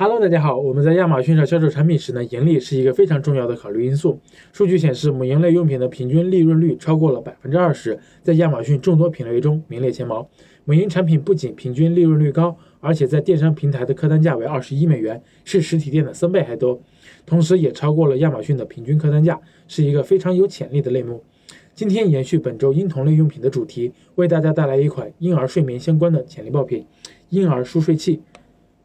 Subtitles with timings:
[0.00, 0.56] Hello，大家好。
[0.56, 4.20] 我们在亚马逊上销售产品时呢，盈利是一个非常重要的考虑因素。
[4.52, 10.30] 数据显示，母婴类用品的平均利润率超过了百分之二十，在亚马逊众多品类中名列前茅。
[10.64, 16.80] 母婴产品不仅平均利润率高，而且在电商平台的客单价为二十一美元，是实体店的三倍还多，
[17.26, 21.24] 同时也超过了亚马逊的平均客单价，是一个非常有潜力的类目。
[21.74, 26.86] 今天延续本周婴童类用品的主题，为大家带来一款婴儿睡眠相关的潜力爆品——
[27.30, 28.20] 婴儿舒睡器。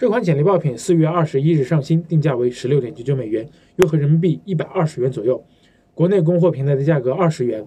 [0.03, 3.47] 这款潜力爆品四月二十一日上新，定价为十六点九九美元，
[3.77, 5.41] 约合人民币一百二十元左右。
[5.93, 7.65] 国内供货平台的价格二十元。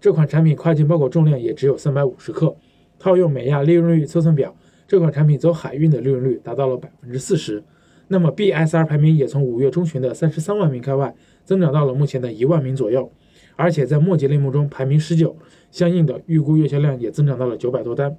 [0.00, 2.56] 这款产品跨境包裹重量也只有三百五十克。
[2.98, 4.56] 套用美亚利润率测算表，
[4.88, 7.62] 这款产品走海运的利润率达到了百分之四十。
[8.08, 13.12] 那么 BSR 排名也从五月中旬的三十三万名开外，增长到了目前的一万名左右，
[13.54, 15.36] 而且在末级类目中排名十九，
[15.70, 18.16] 相应的预估月销量也增长到了九百多单。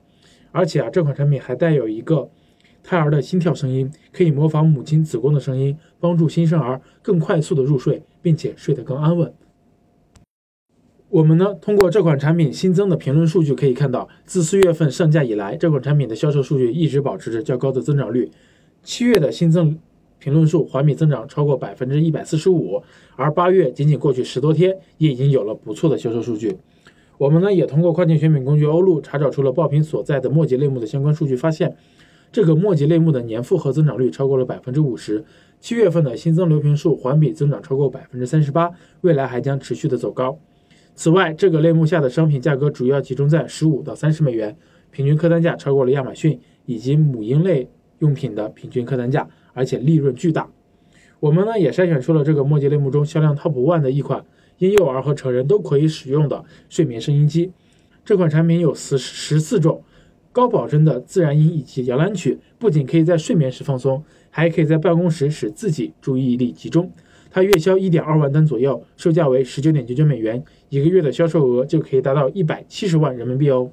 [0.51, 2.29] 而且啊，这款产品还带有一个。
[2.87, 9.33] 胎儿的心跳声音可以模仿母亲子宫的声音，帮助新生儿更快速的入睡，并且睡得更安稳。
[11.09, 18.31] 我们呢，通过这款产品新增的评论数据可以看到，自四月份上架以来，这款产品的销售数据一直保持着较高的增长率。
[18.83, 19.77] 七月的新增
[20.17, 22.81] 评论数环比增长超过百分之一百四十五，
[23.17, 26.55] 而八月仅仅过去十多天，也已经有了不错的销售数据。
[27.17, 31.75] 我们呢，也通过跨境选品工具欧路查找出了爆品所在的末级类目的相关数据，发现。
[32.31, 35.23] 这个末级类目的年复合增长率超过了百分之五十，
[35.59, 38.69] 七月份的新增流评数环比增长超过百分之三十八，
[39.01, 40.37] 未来还将持续的走高。
[40.93, 44.55] 此外，这个类目下的商品价格主要集中在十五到三十美元，
[44.91, 50.49] 平均客单价超过了亚马逊以及母婴类用品的平均客单价，而且利润巨大。
[51.19, 54.23] 我们呢也筛选出了这个末级类目中销量 top one 的一款
[54.57, 57.51] 婴幼儿和成人都可以使用的睡眠声音机。
[58.03, 59.81] 这款产品有十十四种。
[60.37, 66.91] 高保真的自然音以及摇篮曲，不仅可以在睡眠时放松，还可以在办公时使自己注意力集中。
[67.31, 73.71] 它月销一点二万单左右，售价为十九点九九美元，一个月的销售额就可以达到一百七十万人民币哦。